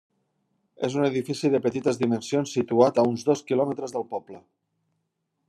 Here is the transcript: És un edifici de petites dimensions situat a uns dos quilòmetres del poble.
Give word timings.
És 0.87 0.95
un 1.01 1.03
edifici 1.09 1.51
de 1.55 1.61
petites 1.65 1.99
dimensions 2.01 2.55
situat 2.59 2.97
a 3.03 3.07
uns 3.11 3.27
dos 3.29 3.45
quilòmetres 3.53 3.95
del 3.99 4.09
poble. 4.17 4.43